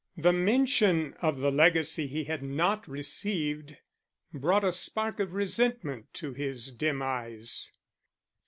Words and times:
The 0.17 0.33
mention 0.33 1.13
of 1.21 1.37
the 1.37 1.51
legacy 1.51 2.07
he 2.07 2.23
had 2.23 2.41
not 2.41 2.87
received 2.87 3.77
brought 4.33 4.63
a 4.63 4.71
spark 4.71 5.19
of 5.19 5.33
resentment 5.35 6.11
to 6.15 6.33
his 6.33 6.71
dim 6.71 7.03
eyes. 7.03 7.71